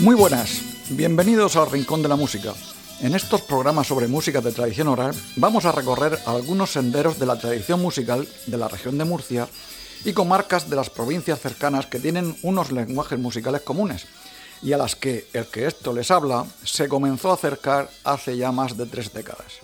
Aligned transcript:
Muy 0.00 0.14
buenas, 0.14 0.62
bienvenidos 0.90 1.56
al 1.56 1.72
Rincón 1.72 2.02
de 2.02 2.08
la 2.08 2.14
Música. 2.14 2.54
En 3.00 3.16
estos 3.16 3.40
programas 3.40 3.88
sobre 3.88 4.06
música 4.06 4.40
de 4.40 4.52
tradición 4.52 4.86
oral 4.86 5.12
vamos 5.34 5.64
a 5.64 5.72
recorrer 5.72 6.16
algunos 6.24 6.70
senderos 6.70 7.18
de 7.18 7.26
la 7.26 7.36
tradición 7.36 7.82
musical 7.82 8.28
de 8.46 8.56
la 8.56 8.68
región 8.68 8.96
de 8.96 9.04
Murcia 9.04 9.48
y 10.04 10.12
comarcas 10.12 10.70
de 10.70 10.76
las 10.76 10.88
provincias 10.88 11.40
cercanas 11.40 11.86
que 11.86 11.98
tienen 11.98 12.36
unos 12.42 12.70
lenguajes 12.70 13.18
musicales 13.18 13.62
comunes 13.62 14.06
y 14.62 14.72
a 14.72 14.78
las 14.78 14.94
que 14.94 15.26
el 15.32 15.46
que 15.46 15.66
esto 15.66 15.92
les 15.92 16.12
habla 16.12 16.46
se 16.62 16.86
comenzó 16.86 17.32
a 17.32 17.34
acercar 17.34 17.90
hace 18.04 18.36
ya 18.36 18.52
más 18.52 18.76
de 18.76 18.86
tres 18.86 19.12
décadas. 19.12 19.54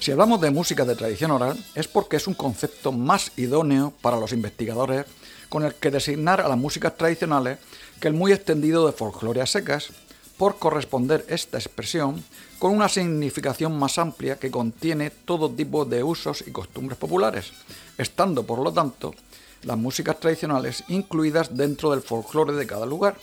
Si 0.00 0.12
hablamos 0.12 0.42
de 0.42 0.50
música 0.50 0.84
de 0.84 0.96
tradición 0.96 1.30
oral 1.30 1.56
es 1.74 1.88
porque 1.88 2.16
es 2.16 2.26
un 2.26 2.34
concepto 2.34 2.92
más 2.92 3.32
idóneo 3.38 3.94
para 4.02 4.20
los 4.20 4.32
investigadores 4.32 5.06
con 5.48 5.64
el 5.64 5.74
que 5.74 5.90
designar 5.90 6.42
a 6.42 6.48
las 6.48 6.58
músicas 6.58 6.96
tradicionales 6.96 7.58
que 8.00 8.08
el 8.08 8.14
muy 8.14 8.32
extendido 8.32 8.86
de 8.86 8.92
folclore 8.92 9.46
secas, 9.46 9.90
por 10.36 10.58
corresponder 10.58 11.24
esta 11.28 11.58
expresión 11.58 12.22
con 12.58 12.72
una 12.72 12.88
significación 12.88 13.78
más 13.78 13.98
amplia 13.98 14.38
que 14.38 14.50
contiene 14.50 15.10
todo 15.10 15.50
tipo 15.50 15.84
de 15.84 16.02
usos 16.02 16.44
y 16.46 16.50
costumbres 16.50 16.98
populares, 16.98 17.52
estando 17.98 18.44
por 18.44 18.58
lo 18.58 18.72
tanto 18.72 19.14
las 19.62 19.78
músicas 19.78 20.20
tradicionales 20.20 20.84
incluidas 20.88 21.56
dentro 21.56 21.90
del 21.90 22.02
folclore 22.02 22.52
de 22.54 22.66
cada 22.66 22.86
lugar. 22.86 23.16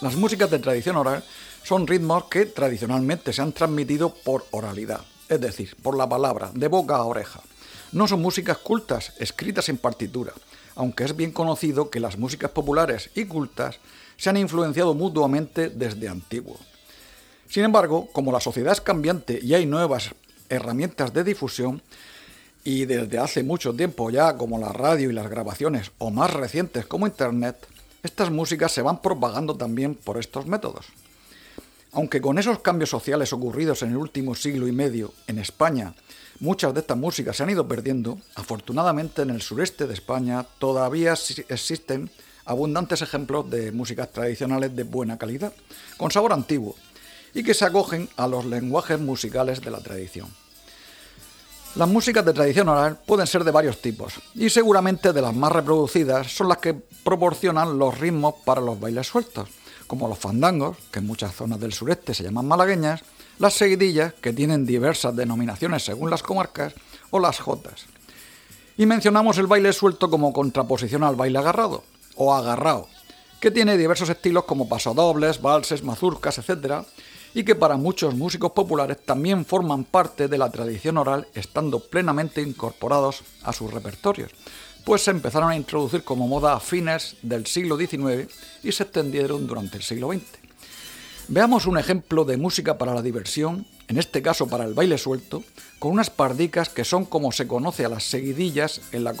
Las 0.00 0.16
músicas 0.16 0.50
de 0.50 0.58
tradición 0.58 0.96
oral 0.96 1.24
son 1.62 1.86
ritmos 1.86 2.24
que 2.24 2.46
tradicionalmente 2.46 3.32
se 3.32 3.40
han 3.40 3.52
transmitido 3.52 4.12
por 4.12 4.44
oralidad, 4.50 5.00
es 5.28 5.40
decir, 5.40 5.76
por 5.82 5.96
la 5.96 6.08
palabra, 6.08 6.50
de 6.54 6.68
boca 6.68 6.96
a 6.96 7.04
oreja. 7.04 7.40
No 7.92 8.08
son 8.08 8.20
músicas 8.20 8.58
cultas, 8.58 9.12
escritas 9.18 9.68
en 9.68 9.78
partitura, 9.78 10.32
aunque 10.76 11.04
es 11.04 11.16
bien 11.16 11.32
conocido 11.32 11.90
que 11.90 12.00
las 12.00 12.18
músicas 12.18 12.50
populares 12.50 13.10
y 13.14 13.24
cultas 13.26 13.78
se 14.16 14.30
han 14.30 14.36
influenciado 14.36 14.94
mutuamente 14.94 15.70
desde 15.70 16.08
antiguo. 16.08 16.58
Sin 17.48 17.64
embargo, 17.64 18.08
como 18.12 18.32
la 18.32 18.40
sociedad 18.40 18.72
es 18.72 18.80
cambiante 18.80 19.38
y 19.42 19.54
hay 19.54 19.66
nuevas 19.66 20.14
herramientas 20.48 21.12
de 21.12 21.24
difusión, 21.24 21.82
y 22.64 22.86
desde 22.86 23.18
hace 23.18 23.42
mucho 23.42 23.74
tiempo 23.74 24.10
ya 24.10 24.36
como 24.36 24.58
la 24.58 24.72
radio 24.72 25.10
y 25.10 25.12
las 25.12 25.28
grabaciones, 25.28 25.92
o 25.98 26.10
más 26.10 26.32
recientes 26.32 26.86
como 26.86 27.06
Internet, 27.06 27.56
estas 28.02 28.30
músicas 28.30 28.72
se 28.72 28.82
van 28.82 29.02
propagando 29.02 29.54
también 29.56 29.94
por 29.94 30.18
estos 30.18 30.46
métodos. 30.46 30.86
Aunque 31.94 32.20
con 32.20 32.38
esos 32.38 32.58
cambios 32.58 32.90
sociales 32.90 33.32
ocurridos 33.32 33.82
en 33.82 33.90
el 33.90 33.96
último 33.96 34.34
siglo 34.34 34.68
y 34.68 34.72
medio 34.72 35.14
en 35.26 35.38
España 35.38 35.94
Muchas 36.40 36.74
de 36.74 36.80
estas 36.80 36.96
músicas 36.96 37.36
se 37.36 37.42
han 37.42 37.50
ido 37.50 37.66
perdiendo. 37.66 38.18
Afortunadamente 38.34 39.22
en 39.22 39.30
el 39.30 39.40
sureste 39.40 39.86
de 39.86 39.94
España 39.94 40.44
todavía 40.58 41.14
existen 41.48 42.10
abundantes 42.44 43.02
ejemplos 43.02 43.48
de 43.48 43.72
músicas 43.72 44.12
tradicionales 44.12 44.74
de 44.74 44.82
buena 44.82 45.16
calidad, 45.16 45.52
con 45.96 46.10
sabor 46.10 46.32
antiguo, 46.32 46.74
y 47.32 47.42
que 47.42 47.54
se 47.54 47.64
acogen 47.64 48.08
a 48.16 48.26
los 48.26 48.44
lenguajes 48.44 49.00
musicales 49.00 49.60
de 49.60 49.70
la 49.70 49.80
tradición. 49.80 50.28
Las 51.76 51.88
músicas 51.88 52.24
de 52.24 52.34
tradición 52.34 52.68
oral 52.68 52.98
pueden 53.06 53.26
ser 53.26 53.44
de 53.44 53.50
varios 53.50 53.80
tipos, 53.80 54.14
y 54.34 54.50
seguramente 54.50 55.12
de 55.12 55.22
las 55.22 55.34
más 55.34 55.50
reproducidas 55.50 56.30
son 56.30 56.48
las 56.48 56.58
que 56.58 56.74
proporcionan 56.74 57.78
los 57.78 57.98
ritmos 57.98 58.34
para 58.44 58.60
los 58.60 58.78
bailes 58.78 59.06
sueltos, 59.06 59.48
como 59.86 60.08
los 60.08 60.18
fandangos, 60.18 60.76
que 60.90 60.98
en 60.98 61.06
muchas 61.06 61.34
zonas 61.34 61.60
del 61.60 61.72
sureste 61.72 62.14
se 62.14 62.22
llaman 62.22 62.46
malagueñas, 62.46 63.02
las 63.38 63.54
seguidillas, 63.54 64.14
que 64.14 64.32
tienen 64.32 64.66
diversas 64.66 65.14
denominaciones 65.16 65.84
según 65.84 66.10
las 66.10 66.22
comarcas, 66.22 66.74
o 67.10 67.18
las 67.18 67.38
jotas. 67.38 67.86
Y 68.76 68.86
mencionamos 68.86 69.38
el 69.38 69.46
baile 69.46 69.72
suelto 69.72 70.10
como 70.10 70.32
contraposición 70.32 71.04
al 71.04 71.16
baile 71.16 71.38
agarrado, 71.38 71.84
o 72.16 72.34
agarrado, 72.34 72.88
que 73.40 73.50
tiene 73.50 73.76
diversos 73.76 74.08
estilos 74.08 74.44
como 74.44 74.68
pasodobles, 74.68 75.40
valses, 75.40 75.82
mazurcas, 75.82 76.38
etc., 76.38 76.84
y 77.34 77.44
que 77.44 77.56
para 77.56 77.76
muchos 77.76 78.14
músicos 78.14 78.52
populares 78.52 79.04
también 79.04 79.44
forman 79.44 79.84
parte 79.84 80.28
de 80.28 80.38
la 80.38 80.50
tradición 80.50 80.96
oral 80.96 81.26
estando 81.34 81.80
plenamente 81.80 82.40
incorporados 82.40 83.22
a 83.42 83.52
sus 83.52 83.72
repertorios, 83.72 84.30
pues 84.84 85.02
se 85.02 85.10
empezaron 85.10 85.50
a 85.50 85.56
introducir 85.56 86.04
como 86.04 86.28
moda 86.28 86.54
a 86.54 86.60
fines 86.60 87.16
del 87.22 87.46
siglo 87.46 87.76
XIX 87.76 88.28
y 88.62 88.72
se 88.72 88.82
extendieron 88.82 89.46
durante 89.46 89.78
el 89.78 89.82
siglo 89.82 90.12
XX. 90.12 90.22
Veamos 91.28 91.66
un 91.66 91.78
ejemplo 91.78 92.26
de 92.26 92.36
música 92.36 92.76
para 92.76 92.94
la 92.94 93.00
diversión, 93.00 93.66
en 93.88 93.96
este 93.96 94.20
caso 94.20 94.46
para 94.46 94.64
el 94.64 94.74
baile 94.74 94.98
suelto, 94.98 95.42
con 95.78 95.92
unas 95.92 96.10
pardicas 96.10 96.68
que 96.68 96.84
son 96.84 97.06
como 97.06 97.32
se 97.32 97.46
conoce 97.46 97.84
a 97.86 97.88
las 97.88 98.04
seguidillas 98.04 98.82
en 98.92 99.04
la, 99.04 99.14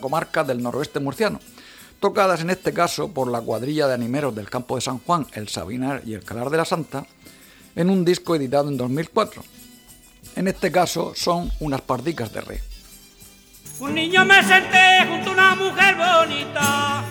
comarca 0.00 0.44
del 0.44 0.62
noroeste 0.62 0.98
murciano, 0.98 1.40
tocadas 2.00 2.40
en 2.40 2.48
este 2.48 2.72
caso 2.72 3.08
por 3.08 3.30
la 3.30 3.42
cuadrilla 3.42 3.86
de 3.86 3.94
animeros 3.94 4.34
del 4.34 4.48
campo 4.48 4.76
de 4.76 4.80
San 4.80 4.98
Juan, 5.00 5.26
el 5.34 5.48
Sabinar 5.48 6.02
y 6.06 6.14
el 6.14 6.24
Calar 6.24 6.48
de 6.48 6.56
la 6.56 6.64
Santa, 6.64 7.06
en 7.76 7.90
un 7.90 8.02
disco 8.04 8.34
editado 8.34 8.70
en 8.70 8.78
2004. 8.78 9.44
En 10.36 10.48
este 10.48 10.72
caso 10.72 11.12
son 11.14 11.52
unas 11.60 11.82
pardicas 11.82 12.32
de 12.32 12.40
re. 12.40 12.71
Un 13.80 13.94
niño 13.94 14.24
me 14.24 14.42
senté 14.42 15.06
junto 15.08 15.30
a 15.30 15.32
una 15.32 15.54
mujer 15.54 15.96
bonita 15.96 17.01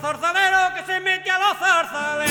zarzalero 0.00 0.74
que 0.74 0.82
se 0.84 1.00
mete 1.00 1.30
a 1.30 1.38
los 1.38 1.58
zarzales. 1.58 2.27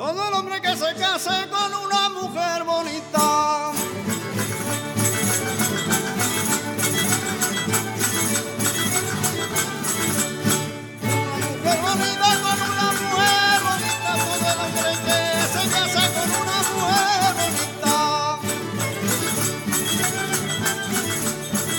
Todo 0.00 0.28
el 0.28 0.34
hombre 0.34 0.62
que 0.62 0.74
se 0.74 0.94
casa 0.94 1.46
con 1.50 1.74
una 1.74 2.08
mujer 2.08 2.64
bonita. 2.64 3.70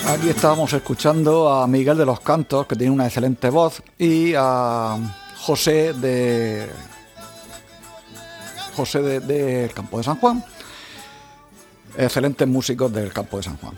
Aquí 0.08 0.30
estábamos 0.30 0.72
escuchando 0.74 1.52
a 1.52 1.66
Miguel 1.66 1.98
de 1.98 2.06
los 2.06 2.20
Cantos, 2.20 2.68
que 2.68 2.76
tiene 2.76 2.94
una 2.94 3.06
excelente 3.08 3.50
voz, 3.50 3.82
y 3.98 4.36
a 4.38 4.96
José 5.40 5.94
de. 5.94 6.70
José 8.76 9.02
del 9.02 9.28
de, 9.28 9.72
Campo 9.74 9.98
de 9.98 10.04
San 10.04 10.18
Juan. 10.18 10.44
Excelentes 11.98 12.48
músicos 12.48 12.92
del 12.92 13.12
Campo 13.12 13.38
de 13.38 13.44
San 13.44 13.58
Juan. 13.58 13.74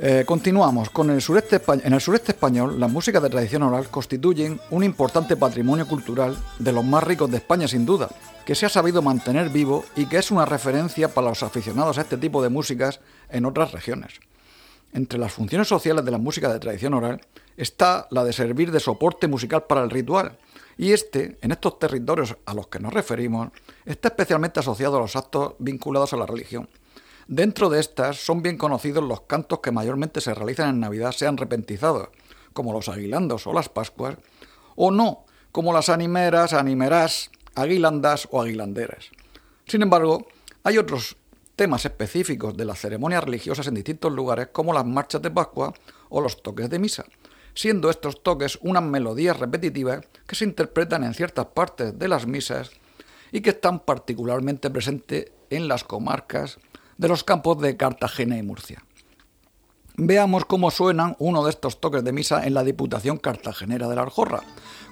Eh, 0.00 0.22
continuamos. 0.24 0.90
Con 0.90 1.10
el 1.10 1.20
sureste, 1.20 1.60
en 1.82 1.92
el 1.92 2.00
sureste 2.00 2.32
español, 2.32 2.78
las 2.78 2.90
músicas 2.90 3.20
de 3.20 3.30
tradición 3.30 3.64
oral 3.64 3.88
constituyen 3.88 4.60
un 4.70 4.84
importante 4.84 5.36
patrimonio 5.36 5.88
cultural 5.88 6.38
de 6.58 6.72
los 6.72 6.84
más 6.84 7.02
ricos 7.02 7.30
de 7.30 7.38
España, 7.38 7.66
sin 7.66 7.84
duda, 7.84 8.08
que 8.44 8.54
se 8.54 8.66
ha 8.66 8.68
sabido 8.68 9.02
mantener 9.02 9.50
vivo 9.50 9.84
y 9.96 10.06
que 10.06 10.18
es 10.18 10.30
una 10.30 10.46
referencia 10.46 11.08
para 11.08 11.30
los 11.30 11.42
aficionados 11.42 11.98
a 11.98 12.02
este 12.02 12.16
tipo 12.16 12.42
de 12.42 12.48
músicas 12.48 13.00
en 13.28 13.44
otras 13.44 13.72
regiones. 13.72 14.20
Entre 14.92 15.18
las 15.18 15.32
funciones 15.32 15.68
sociales 15.68 16.04
de 16.04 16.10
la 16.12 16.18
música 16.18 16.52
de 16.52 16.60
tradición 16.60 16.94
oral 16.94 17.20
está 17.56 18.06
la 18.10 18.24
de 18.24 18.32
servir 18.32 18.70
de 18.70 18.80
soporte 18.80 19.26
musical 19.26 19.64
para 19.64 19.82
el 19.82 19.90
ritual, 19.90 20.38
y 20.78 20.92
este, 20.92 21.36
en 21.42 21.50
estos 21.50 21.78
territorios 21.80 22.36
a 22.46 22.54
los 22.54 22.68
que 22.68 22.78
nos 22.78 22.94
referimos, 22.94 23.50
está 23.84 24.08
especialmente 24.08 24.60
asociado 24.60 24.96
a 24.96 25.00
los 25.00 25.16
actos 25.16 25.54
vinculados 25.58 26.12
a 26.12 26.16
la 26.16 26.24
religión. 26.24 26.68
Dentro 27.26 27.68
de 27.68 27.80
estas 27.80 28.16
son 28.24 28.42
bien 28.42 28.56
conocidos 28.56 29.04
los 29.04 29.22
cantos 29.22 29.58
que 29.58 29.72
mayormente 29.72 30.20
se 30.20 30.32
realizan 30.32 30.70
en 30.70 30.80
Navidad, 30.80 31.12
sean 31.12 31.36
repentizados, 31.36 32.08
como 32.54 32.72
los 32.72 32.88
aguilandos 32.88 33.46
o 33.46 33.52
las 33.52 33.68
Pascuas, 33.68 34.16
o 34.76 34.90
no, 34.92 35.26
como 35.50 35.72
las 35.72 35.88
animeras, 35.88 36.52
animerás, 36.52 37.30
aguilandas 37.56 38.28
o 38.30 38.40
aguilanderas. 38.40 39.10
Sin 39.66 39.82
embargo, 39.82 40.28
hay 40.62 40.78
otros 40.78 41.16
temas 41.56 41.84
específicos 41.84 42.56
de 42.56 42.64
las 42.64 42.78
ceremonias 42.78 43.24
religiosas 43.24 43.66
en 43.66 43.74
distintos 43.74 44.12
lugares, 44.12 44.48
como 44.52 44.72
las 44.72 44.86
marchas 44.86 45.20
de 45.20 45.32
Pascua 45.32 45.74
o 46.08 46.20
los 46.20 46.40
toques 46.40 46.70
de 46.70 46.78
misa, 46.78 47.04
siendo 47.58 47.90
estos 47.90 48.22
toques 48.22 48.56
unas 48.62 48.84
melodías 48.84 49.36
repetitivas 49.36 50.06
que 50.28 50.36
se 50.36 50.44
interpretan 50.44 51.02
en 51.02 51.12
ciertas 51.12 51.46
partes 51.46 51.98
de 51.98 52.06
las 52.06 52.24
misas 52.24 52.70
y 53.32 53.40
que 53.40 53.50
están 53.50 53.80
particularmente 53.80 54.70
presentes 54.70 55.32
en 55.50 55.66
las 55.66 55.82
comarcas 55.82 56.58
de 56.98 57.08
los 57.08 57.24
campos 57.24 57.60
de 57.60 57.76
Cartagena 57.76 58.38
y 58.38 58.44
Murcia. 58.44 58.84
Veamos 59.96 60.44
cómo 60.44 60.70
suenan 60.70 61.16
uno 61.18 61.42
de 61.42 61.50
estos 61.50 61.80
toques 61.80 62.04
de 62.04 62.12
misa 62.12 62.46
en 62.46 62.54
la 62.54 62.62
Diputación 62.62 63.16
Cartagenera 63.16 63.88
de 63.88 63.96
la 63.96 64.02
Aljorra, 64.02 64.44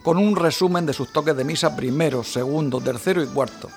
con 0.03 0.19
un 0.19 0.35
resumen 0.35 0.87
de 0.87 0.93
sus 0.93 1.13
toques 1.13 1.37
de 1.37 1.45
misa 1.45 1.77
primero, 1.77 2.25
segundo, 2.25 2.81
tercero 2.81 3.23
y 3.23 3.29
cuarto. 3.29 3.69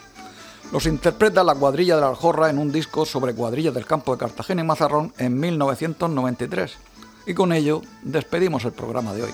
Los 0.72 0.88
interpreta 0.88 1.44
la 1.44 1.54
cuadrilla 1.54 1.94
de 1.94 2.02
la 2.02 2.08
Aljorra 2.08 2.50
en 2.50 2.58
un 2.58 2.72
disco 2.72 3.06
sobre 3.06 3.36
cuadrillas 3.36 3.76
del 3.76 3.86
campo 3.86 4.14
de 4.14 4.20
Cartagena 4.20 4.64
y 4.64 4.66
Mazarrón 4.66 5.14
en 5.20 5.40
1993. 5.40 6.89
Y 7.26 7.34
con 7.34 7.54
ello 7.54 7.82
despedimos 8.02 8.66
el 8.66 8.72
programa 8.72 9.14
de 9.14 9.24
hoy. 9.24 9.32